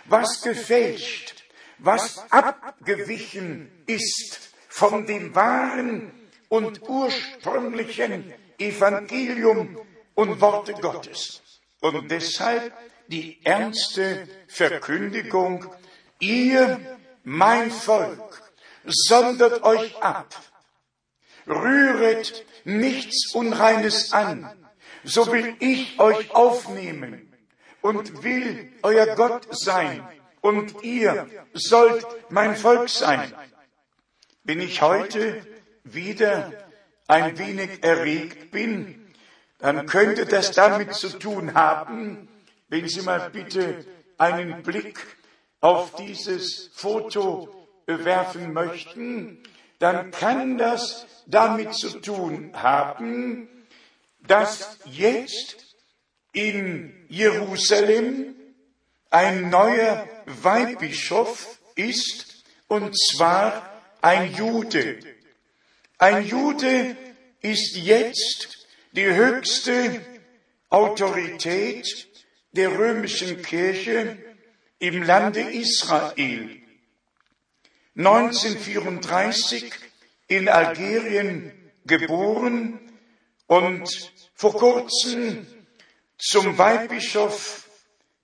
was 0.07 0.41
gefälscht, 0.41 1.45
was 1.79 2.25
abgewichen 2.31 3.71
ist 3.87 4.55
von 4.69 5.07
dem 5.07 5.35
wahren 5.35 6.22
und 6.53 6.87
ursprünglichen 6.87 8.31
Evangelium 8.59 9.81
und 10.15 10.39
Worte 10.43 10.75
Gottes. 10.75 11.41
Und 11.81 12.11
deshalb 12.11 12.75
die 13.09 13.41
ernste 13.43 14.29
Verkündigung, 14.49 15.65
ihr, 16.21 16.79
mein 17.25 17.71
Volk, 17.71 18.43
sondert 18.85 19.63
euch 19.63 19.97
ab, 20.03 20.29
rühret 21.47 22.45
nichts 22.65 23.35
Unreines 23.35 24.13
an, 24.13 24.53
so 25.05 25.33
will 25.33 25.57
ich 25.59 25.99
euch 25.99 26.33
aufnehmen 26.33 27.33
und 27.81 28.25
will 28.25 28.71
euer 28.83 29.07
Gott 29.17 29.49
sein 29.53 30.07
und 30.43 30.85
ihr 30.85 31.31
sollt 31.55 32.07
mein 32.29 32.57
Volk 32.57 32.91
sein. 32.91 33.33
Wenn 34.45 34.61
ich 34.61 34.83
heute 34.83 35.47
wieder 35.85 36.53
ein 37.09 37.39
wenig 37.39 37.83
erregt 37.83 38.51
bin, 38.51 39.15
dann 39.59 39.87
könnte 39.87 40.27
das 40.27 40.53
damit 40.53 40.95
zu 40.95 41.19
tun 41.19 41.55
haben, 41.55 42.29
wenn 42.69 42.89
Sie 42.89 43.03
mal 43.03 43.31
bitte 43.31 43.85
einen 44.19 44.63
Blick 44.63 44.99
auf 45.61 45.95
dieses 45.97 46.71
Foto 46.75 47.69
werfen 47.87 48.53
möchten, 48.53 49.43
dann 49.79 50.11
kann 50.11 50.59
das 50.59 51.07
damit 51.27 51.75
zu 51.75 52.01
tun 52.01 52.51
haben, 52.55 53.49
dass 54.21 54.79
jetzt 54.85 55.77
in 56.33 57.07
Jerusalem 57.09 58.35
ein 59.11 59.51
neuer 59.51 60.09
Weihbischof 60.27 61.59
ist, 61.75 62.45
und 62.69 62.99
zwar 62.99 63.71
ein 64.01 64.33
Jude. 64.33 64.99
Ein 66.03 66.27
Jude 66.27 66.97
ist 67.43 67.77
jetzt 67.77 68.67
die 68.91 69.05
höchste 69.05 70.05
Autorität 70.69 72.09
der 72.51 72.77
römischen 72.77 73.41
Kirche 73.41 74.19
im 74.81 75.05
Lande 75.05 75.43
Israel. 75.43 76.61
1934 77.95 79.73
in 80.27 80.49
Algerien 80.49 81.53
geboren 81.85 82.81
und 83.47 84.13
vor 84.35 84.55
kurzem 84.55 85.47
zum 86.19 86.59
Weihbischof 86.59 87.69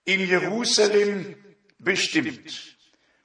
in 0.05 0.27
Jerusalem 0.27 1.37
bestimmt. 1.79 2.77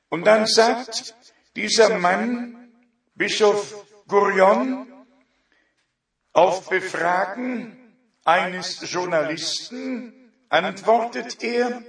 Und 0.10 0.28
dann 0.28 0.46
sagt 0.46 1.16
dieser 1.56 1.98
Mann, 1.98 2.72
Bischof 3.16 3.84
Gurion, 4.08 4.88
auf 6.34 6.70
Befragen 6.70 7.78
eines 8.26 8.92
Journalisten 8.92 10.14
antwortet 10.50 11.44
er, 11.44 11.82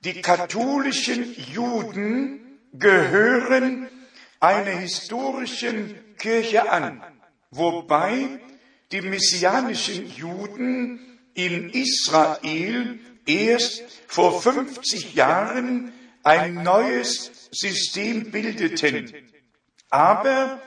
die 0.00 0.22
katholischen 0.22 1.34
Juden 1.52 2.58
gehören 2.72 3.88
einer 4.40 4.70
historischen 4.70 6.16
Kirche 6.16 6.70
an, 6.70 7.02
wobei 7.50 8.40
die 8.92 9.02
messianischen 9.02 10.06
Juden 10.06 11.18
in 11.34 11.70
Israel 11.70 12.98
erst 13.26 13.82
vor 14.06 14.40
50 14.40 15.14
Jahren 15.14 15.92
ein 16.22 16.62
neues 16.62 17.48
System 17.50 18.30
bildeten. 18.30 19.12
Aber 19.90 20.60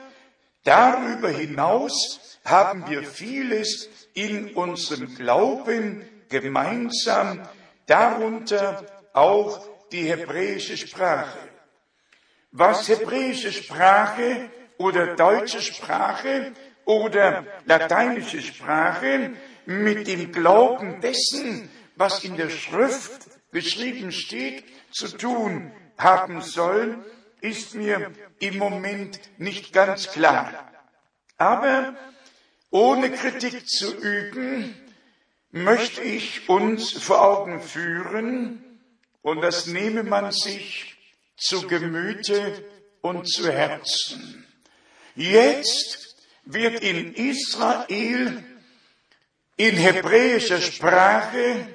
darüber 0.64 1.28
hinaus 1.28 2.38
haben 2.44 2.88
wir 2.88 3.02
vieles 3.02 3.88
in 4.14 4.54
unserem 4.54 5.14
Glauben 5.14 6.04
gemeinsam, 6.28 7.46
darunter 7.86 8.84
auch 9.12 9.66
die 9.92 10.08
hebräische 10.08 10.76
Sprache. 10.76 11.38
Was 12.50 12.88
hebräische 12.88 13.52
Sprache 13.52 14.50
oder 14.78 15.14
deutsche 15.16 15.60
Sprache 15.60 16.52
oder 16.84 17.44
lateinische 17.64 18.42
Sprache 18.42 19.32
mit 19.66 20.06
dem 20.06 20.32
Glauben 20.32 21.00
dessen, 21.00 21.70
was 21.96 22.24
in 22.24 22.36
der 22.36 22.50
Schrift 22.50 23.28
geschrieben 23.52 24.12
steht, 24.12 24.64
zu 24.92 25.08
tun 25.16 25.72
haben 25.96 26.42
soll, 26.42 27.04
ist 27.44 27.74
mir 27.74 28.10
im 28.38 28.56
Moment 28.56 29.20
nicht 29.38 29.74
ganz 29.74 30.08
klar. 30.10 30.72
Aber 31.36 31.94
ohne 32.70 33.10
Kritik 33.12 33.68
zu 33.68 33.94
üben, 33.94 34.74
möchte 35.50 36.00
ich 36.00 36.48
uns 36.48 36.92
vor 36.92 37.22
Augen 37.22 37.60
führen, 37.60 38.64
und 39.20 39.42
das 39.42 39.66
nehme 39.66 40.02
man 40.02 40.32
sich 40.32 40.96
zu 41.36 41.66
Gemüte 41.66 42.64
und 43.02 43.28
zu 43.28 43.52
Herzen. 43.52 44.46
Jetzt 45.14 46.16
wird 46.44 46.82
in 46.82 47.14
Israel 47.14 48.42
in 49.56 49.76
hebräischer 49.76 50.60
Sprache 50.60 51.68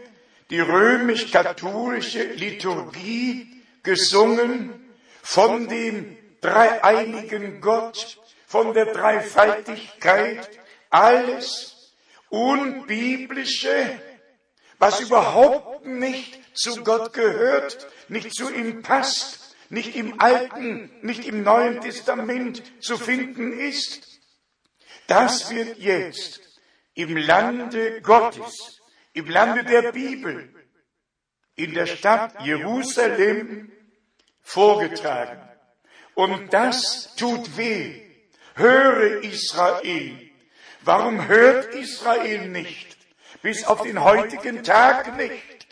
die 0.49 0.60
römisch-katholische 0.60 2.23
Liturgie 2.23 3.63
gesungen 3.84 4.88
von 5.21 5.67
dem 5.67 6.17
dreieinigen 6.41 7.62
Gott, 7.62 8.19
von 8.47 8.73
der 8.73 8.88
Dreifaltigkeit, 8.88 10.49
alles 10.89 11.93
Unbiblische, 12.29 13.99
was 14.77 15.01
überhaupt 15.01 15.86
nicht 15.86 16.39
zu 16.55 16.84
Gott 16.84 17.13
gehört, 17.13 17.88
nicht 18.08 18.34
zu 18.34 18.53
ihm 18.53 18.82
passt, 18.82 19.55
nicht 19.69 19.95
im 19.95 20.19
Alten, 20.19 20.91
nicht 21.01 21.25
im 21.25 21.43
Neuen 21.43 21.82
Testament 21.82 22.63
zu 22.79 22.97
finden 22.97 23.60
ist. 23.60 24.05
Das 25.08 25.49
wird 25.51 25.77
jetzt 25.77 26.41
im 26.93 27.15
Lande 27.17 28.01
Gottes, 28.01 28.82
im 29.13 29.29
Lande 29.29 29.63
der 29.63 29.91
Bibel, 29.91 30.53
in 31.55 31.73
der 31.73 31.86
Stadt 31.86 32.41
Jerusalem 32.43 33.71
vorgetragen. 34.49 35.39
Und 36.15 36.53
das 36.53 37.15
tut 37.15 37.55
weh. 37.55 38.01
Höre 38.55 39.23
Israel. 39.23 40.31
Warum 40.81 41.27
hört 41.27 41.73
Israel 41.75 42.49
nicht? 42.49 42.97
Bis 43.43 43.63
auf 43.63 43.83
den 43.83 44.03
heutigen 44.03 44.63
Tag 44.63 45.15
nicht. 45.17 45.67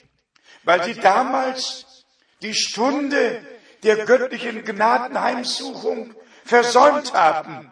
Weil 0.63 0.83
sie 0.83 0.93
damals 0.93 2.05
die 2.43 2.53
Stunde 2.53 3.41
der 3.83 4.05
göttlichen 4.05 4.63
Gnadenheimsuchung 4.63 6.13
versäumt 6.45 7.13
haben. 7.13 7.71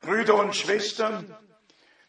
Brüder 0.00 0.34
und 0.34 0.54
Schwestern, 0.54 1.34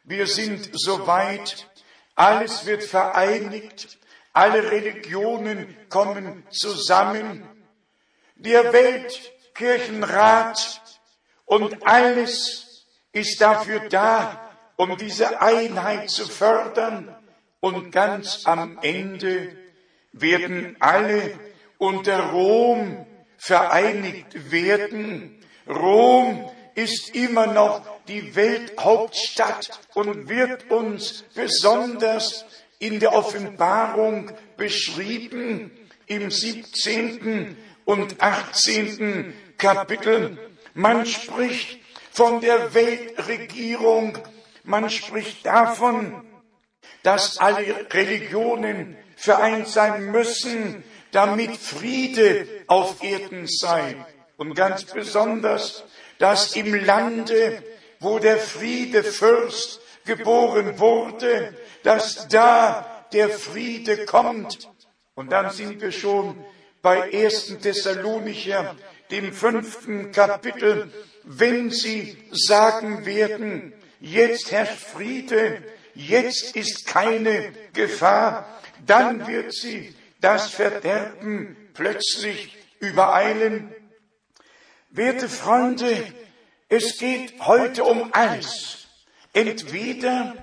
wir 0.04 0.28
sind 0.28 0.70
soweit, 0.74 1.68
alles 2.16 2.66
wird 2.66 2.84
vereinigt, 2.84 3.98
alle 4.34 4.72
Religionen 4.72 5.76
kommen 5.90 6.44
zusammen, 6.50 7.48
der 8.44 8.74
Weltkirchenrat 8.74 10.82
und 11.46 11.88
alles 11.88 12.88
ist 13.12 13.40
dafür 13.40 13.82
da, 13.90 14.50
um 14.78 14.98
diese 14.98 15.40
Einheit 15.42 16.10
zu 16.10 16.28
fördern 16.28 17.16
und 17.60 17.92
ganz 17.92 18.42
am 18.46 18.80
Ende 18.82 19.56
werden 20.12 20.76
alle 20.80 21.38
unter 21.78 22.32
Rom 22.32 23.06
vereinigt 23.38 24.52
werden. 24.52 25.40
Rom 25.68 26.50
ist 26.74 27.16
immer 27.16 27.48
noch 27.48 27.82
die 28.08 28.36
Welthauptstadt 28.36 29.80
und 29.94 30.30
wird 30.30 30.72
uns 30.72 31.26
besonders 31.36 32.46
in 32.80 33.00
der 33.00 33.14
Offenbarung 33.14 34.32
beschrieben 34.58 35.70
im 36.08 36.32
17. 36.32 37.56
und 37.92 38.22
18. 38.22 39.34
Kapitel. 39.58 40.38
Man 40.74 41.06
spricht 41.06 41.80
von 42.12 42.40
der 42.40 42.74
Weltregierung, 42.74 44.18
man 44.64 44.90
spricht 44.90 45.46
davon, 45.46 46.26
dass 47.04 47.38
alle 47.38 47.92
Religionen 47.92 48.96
vereint 49.18 49.68
sein 49.68 50.10
müssen, 50.10 50.86
damit 51.12 51.58
Friede 51.58 52.48
auf 52.68 53.04
Erden 53.04 53.46
sei. 53.48 53.98
Und 54.38 54.56
ganz 54.56 54.86
besonders, 54.86 55.84
dass 56.18 56.56
im 56.56 56.74
Lande, 56.74 57.62
wo 58.00 58.20
der 58.20 58.38
Friedefürst 58.38 59.82
geboren 60.06 60.80
wurde, 60.80 61.58
dass 61.84 62.30
da 62.30 63.06
der 63.12 63.30
Friede 63.30 64.06
kommt. 64.06 64.70
Und 65.14 65.34
dann 65.34 65.52
sind 65.52 65.82
wir 65.82 65.92
schon 65.92 66.42
bei 66.82 67.14
1. 67.14 67.60
Thessalonicher, 67.62 68.76
dem 69.12 69.34
fünften 69.34 70.12
Kapitel, 70.12 70.92
wenn 71.24 71.70
sie 71.70 72.18
sagen 72.32 73.06
werden, 73.06 73.74
jetzt 74.00 74.52
herrscht 74.52 74.80
Friede, 74.80 75.62
jetzt 75.94 76.56
ist 76.56 76.88
keine 76.88 77.54
Gefahr, 77.74 78.60
dann 78.86 79.28
wird 79.28 79.54
sie 79.54 79.94
das 80.20 80.50
Verderben 80.50 81.56
plötzlich 81.74 82.58
übereilen. 82.80 83.74
Werte 84.90 85.30
Freunde, 85.30 85.96
es 86.70 86.98
geht 86.98 87.40
heute 87.42 87.84
um 87.84 88.14
eins. 88.14 88.88
Entweder 89.34 90.36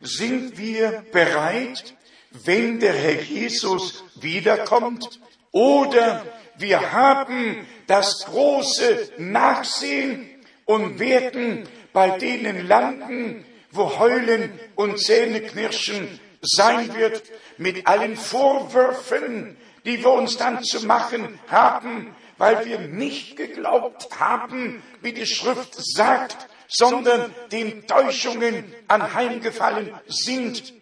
sind 0.00 0.58
wir 0.58 1.04
bereit, 1.12 1.94
wenn 2.30 2.80
der 2.80 2.94
Herr 2.94 3.22
Jesus 3.22 4.04
wiederkommt, 4.16 5.20
oder 5.54 6.26
wir 6.56 6.92
haben 6.92 7.64
das 7.86 8.26
große 8.26 9.12
Nachsehen 9.18 10.28
und 10.64 10.98
werden 10.98 11.68
bei 11.92 12.10
denen 12.18 12.66
landen, 12.66 13.44
wo 13.70 13.98
Heulen 13.98 14.58
und 14.74 14.98
Zähneknirschen 14.98 16.20
sein 16.42 16.92
wird, 16.96 17.22
mit 17.56 17.86
allen 17.86 18.16
Vorwürfen, 18.16 19.56
die 19.84 19.98
wir 20.02 20.10
uns 20.10 20.36
dann 20.36 20.64
zu 20.64 20.84
machen 20.86 21.38
haben, 21.46 22.14
weil 22.36 22.66
wir 22.66 22.80
nicht 22.80 23.36
geglaubt 23.36 24.08
haben, 24.18 24.82
wie 25.02 25.12
die 25.12 25.26
Schrift 25.26 25.76
sagt, 25.76 26.48
sondern 26.66 27.32
den 27.52 27.86
Täuschungen 27.86 28.74
anheimgefallen 28.88 29.94
sind. 30.08 30.74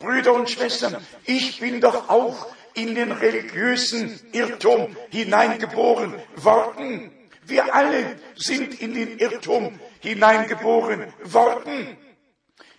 Brüder 0.00 0.32
und 0.32 0.50
Schwestern, 0.50 0.96
ich 1.24 1.60
bin 1.60 1.80
doch 1.80 2.08
auch 2.08 2.48
in 2.78 2.94
den 2.94 3.12
religiösen 3.12 4.20
Irrtum 4.32 4.96
hineingeboren 5.10 6.14
worden. 6.36 7.10
Wir 7.44 7.74
alle 7.74 8.16
sind 8.36 8.80
in 8.80 8.94
den 8.94 9.18
Irrtum 9.18 9.78
hineingeboren 10.00 11.12
worden. 11.24 11.96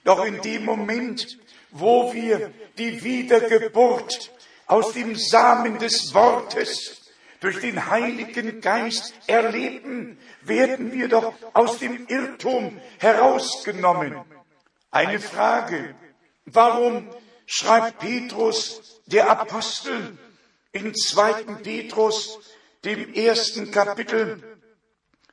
Doch 0.06 0.24
in 0.24 0.42
dem 0.42 0.64
Moment, 0.64 1.38
wo 1.72 2.14
wir 2.14 2.52
die 2.78 3.04
Wiedergeburt 3.04 4.32
aus 4.68 4.94
dem 4.94 5.16
Samen 5.16 5.80
des 5.80 6.14
Wortes 6.14 7.02
durch 7.42 7.60
den 7.60 7.90
Heiligen 7.90 8.62
Geist 8.62 9.14
erleben, 9.28 10.18
werden 10.42 10.94
wir 10.94 11.10
doch 11.10 11.34
aus 11.54 11.80
dem 11.80 12.08
Irrtum 12.08 12.80
herausgenommen. 13.00 14.16
Eine 14.92 15.20
Frage. 15.20 15.96
Warum 16.46 17.10
schreibt 17.46 18.00
Petrus, 18.00 18.99
der 19.12 19.30
Apostel, 19.30 20.18
in 20.72 20.94
2. 20.94 21.44
Petrus, 21.64 22.40
dem 22.86 23.14
ersten 23.14 23.72
Kapitel, 23.72 24.42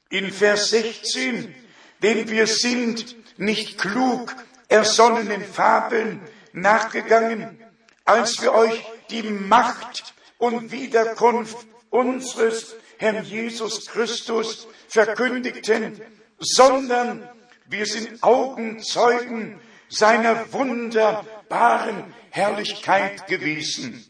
in 0.08 0.30
Vers 0.32 0.70
16, 0.70 1.54
denn 2.02 2.28
wir 2.28 2.46
sind 2.46 3.16
nicht 3.38 3.78
klug 3.78 4.34
ersonnenen 4.68 5.44
Fabeln 5.44 6.20
nachgegangen, 6.52 7.58
als 8.04 8.40
wir 8.40 8.54
euch 8.54 8.84
die 9.10 9.22
Macht 9.22 10.14
und 10.38 10.72
Wiederkunft 10.72 11.66
unseres 11.90 12.76
Herrn 12.98 13.24
Jesus 13.24 13.86
Christus 13.86 14.66
verkündigten, 14.88 16.00
sondern 16.38 17.28
wir 17.66 17.86
sind 17.86 18.22
Augenzeugen 18.22 19.60
seiner 19.88 20.52
wunderbaren 21.48 22.14
Herrlichkeit 22.30 23.26
gewesen. 23.26 24.04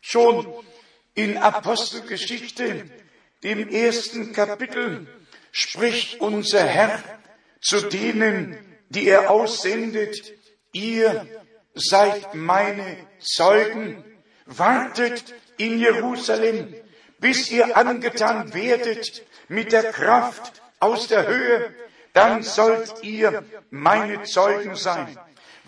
Schon 0.00 0.46
in 1.14 1.38
Apostelgeschichte, 1.38 2.84
dem 3.42 3.68
ersten 3.68 4.32
Kapitel, 4.32 5.06
spricht 5.52 6.20
unser 6.20 6.64
Herr 6.64 7.02
zu 7.60 7.80
denen, 7.88 8.58
die 8.88 9.08
er 9.08 9.30
aussendet, 9.30 10.32
ihr 10.72 11.26
seid 11.74 12.34
meine 12.34 12.96
Zeugen, 13.20 14.04
wartet 14.46 15.34
in 15.56 15.78
Jerusalem, 15.78 16.74
bis 17.18 17.50
ihr 17.50 17.76
angetan 17.76 18.54
werdet 18.54 19.24
mit 19.48 19.72
der 19.72 19.92
Kraft 19.92 20.62
aus 20.80 21.08
der 21.08 21.26
Höhe, 21.26 21.74
dann 22.12 22.42
sollt 22.42 23.02
ihr 23.02 23.44
meine 23.70 24.22
Zeugen 24.22 24.74
sein. 24.76 25.18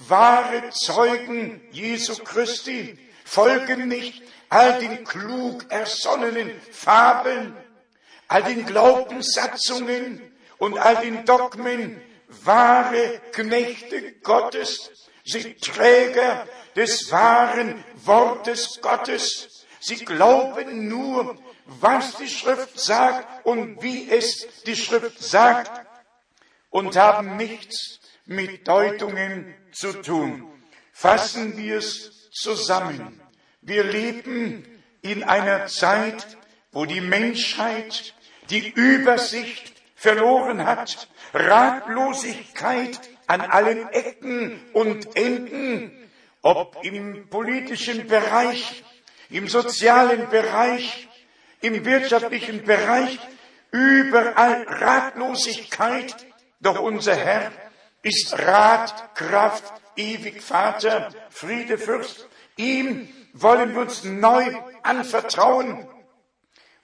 Wahre 0.08 0.70
Zeugen 0.70 1.60
Jesu 1.70 2.16
Christi 2.24 2.98
folgen 3.24 3.88
nicht 3.88 4.22
all 4.48 4.78
den 4.80 5.04
klug 5.04 5.70
ersonnenen 5.70 6.50
Fabeln, 6.72 7.56
all 8.28 8.42
den 8.42 8.66
Glaubenssatzungen 8.66 10.20
und 10.58 10.78
all 10.78 10.96
den 10.96 11.24
Dogmen. 11.24 12.00
Wahre 12.28 13.20
Knechte 13.32 14.12
Gottes 14.22 14.90
sind 15.24 15.60
Träger 15.60 16.46
des 16.76 17.10
wahren 17.10 17.84
Wortes 18.04 18.80
Gottes 18.80 19.60
Sie 19.82 20.04
glauben 20.04 20.88
nur, 20.88 21.38
was 21.64 22.16
die 22.16 22.28
Schrift 22.28 22.78
sagt 22.78 23.46
und 23.46 23.82
wie 23.82 24.10
es 24.10 24.46
die 24.66 24.76
Schrift 24.76 25.22
sagt 25.22 25.86
und 26.68 26.96
haben 26.96 27.36
nichts 27.36 27.99
mit 28.30 28.68
Deutungen 28.68 29.52
zu 29.72 29.92
tun. 30.02 30.48
Fassen 30.92 31.56
wir 31.56 31.78
es 31.78 32.30
zusammen. 32.30 33.20
Wir 33.60 33.82
leben 33.82 34.64
in 35.02 35.24
einer 35.24 35.66
Zeit, 35.66 36.38
wo 36.70 36.84
die 36.84 37.00
Menschheit 37.00 38.14
die 38.48 38.68
Übersicht 38.68 39.74
verloren 39.96 40.64
hat, 40.64 41.08
Ratlosigkeit 41.34 43.00
an 43.26 43.40
allen 43.40 43.88
Ecken 43.88 44.60
und 44.74 45.16
Enden, 45.16 45.90
ob 46.42 46.76
im 46.84 47.28
politischen 47.28 48.06
Bereich, 48.06 48.84
im 49.28 49.48
sozialen 49.48 50.30
Bereich, 50.30 51.08
im 51.62 51.84
wirtschaftlichen 51.84 52.62
Bereich, 52.62 53.18
überall 53.72 54.62
Ratlosigkeit. 54.68 56.14
Doch 56.60 56.78
unser 56.78 57.16
Herr 57.16 57.50
ist 58.02 58.38
Rat, 58.38 59.14
Kraft, 59.14 59.72
ewig 59.96 60.42
Vater, 60.42 61.10
Friede, 61.30 61.78
Fürst. 61.78 62.26
Ihm 62.56 63.08
wollen 63.32 63.74
wir 63.74 63.82
uns 63.82 64.04
neu 64.04 64.44
anvertrauen 64.82 65.88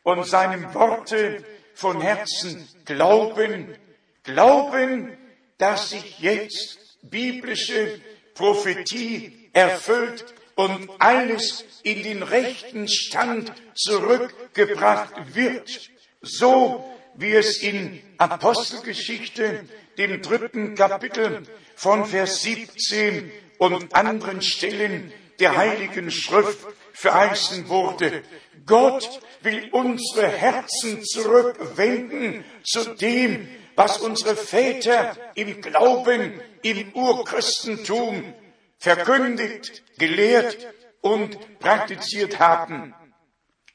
und 0.02 0.24
seinem 0.24 0.72
Worte 0.74 1.44
von 1.74 2.00
Herzen 2.00 2.68
glauben, 2.84 3.76
glauben, 4.22 5.16
dass 5.58 5.90
sich 5.90 6.18
jetzt 6.20 6.78
biblische 7.02 8.00
Prophetie 8.34 9.50
erfüllt 9.52 10.24
und 10.54 10.88
alles 10.98 11.64
in 11.82 12.02
den 12.02 12.22
rechten 12.22 12.88
Stand 12.88 13.52
zurückgebracht 13.74 15.34
wird, 15.34 15.90
so 16.20 16.84
wie 17.14 17.32
es 17.32 17.62
in 17.62 18.02
Apostelgeschichte, 18.18 19.64
dem 19.98 20.22
dritten 20.22 20.74
Kapitel 20.74 21.42
von 21.74 22.04
Vers 22.04 22.42
17 22.42 23.30
und 23.58 23.94
anderen 23.94 24.42
Stellen 24.42 25.12
der 25.38 25.56
Heiligen 25.56 26.10
Schrift 26.10 26.66
verheißen 26.92 27.68
wurde. 27.68 28.22
Gott 28.64 29.20
will 29.42 29.68
unsere 29.72 30.28
Herzen 30.28 31.04
zurückwenden 31.04 32.44
zu 32.64 32.94
dem, 32.94 33.48
was 33.74 33.98
unsere 33.98 34.36
Väter 34.36 35.16
im 35.34 35.60
Glauben, 35.60 36.40
im 36.62 36.92
Urchristentum 36.94 38.34
verkündigt, 38.78 39.82
gelehrt 39.98 40.56
und 41.02 41.58
praktiziert 41.58 42.38
haben. 42.38 42.94